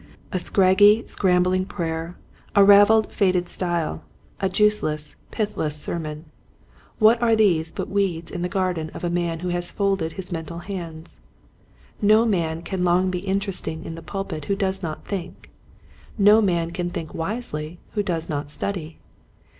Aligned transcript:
A 0.31 0.39
scraggy, 0.39 1.03
scrambling 1.05 1.63
prayer, 1.65 2.17
a 2.55 2.63
raveled, 2.63 3.11
jfaded 3.11 3.47
style, 3.47 4.01
a 4.39 4.49
juiceless, 4.49 5.13
pithless 5.29 5.79
sermon, 5.79 6.25
44 6.97 6.97
Qt^^iet 6.97 6.97
Hints 6.97 6.97
to 6.97 7.03
Groiving 7.03 7.03
Preachers. 7.03 7.03
what 7.05 7.21
are 7.29 7.35
these 7.35 7.71
but 7.73 7.89
weeds 7.89 8.31
in 8.31 8.41
the 8.41 8.49
garden 8.49 8.89
of 8.95 9.03
a 9.03 9.11
man 9.13 9.39
who 9.41 9.49
has 9.49 9.69
folded 9.69 10.13
his 10.13 10.31
mental 10.31 10.57
hands? 10.57 11.19
No 12.01 12.25
man 12.25 12.63
can 12.63 12.83
long 12.83 13.11
be 13.11 13.19
interesting 13.19 13.85
in 13.85 13.93
the 13.93 14.01
pulpit 14.01 14.45
who 14.45 14.55
does 14.55 14.81
not 14.81 15.05
think. 15.05 15.51
No 16.17 16.41
man 16.41 16.71
can 16.71 16.89
think 16.89 17.13
wisely 17.13 17.77
who 17.91 18.01
does 18.01 18.27
not 18.27 18.49
study. 18.49 18.97